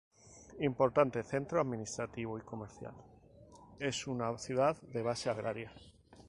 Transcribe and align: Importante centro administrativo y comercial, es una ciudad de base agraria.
Importante 0.61 1.21
centro 1.21 1.61
administrativo 1.61 2.35
y 2.35 2.41
comercial, 2.41 2.95
es 3.77 4.07
una 4.07 4.35
ciudad 4.39 4.75
de 4.81 5.03
base 5.03 5.29
agraria. 5.29 5.71